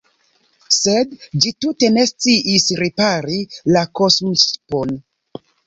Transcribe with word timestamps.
Sed, 0.77 1.13
ĝi 1.45 1.51
tute 1.65 1.91
ne 1.99 2.07
sciis 2.13 2.67
ripari 2.81 3.39
la 3.77 3.87
kosmoŝipon. 4.03 4.99